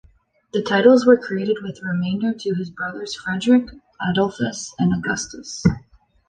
[0.51, 3.67] The titles were created with remainder to his brothers Frederick,
[4.01, 5.63] Adolphus and Augustus.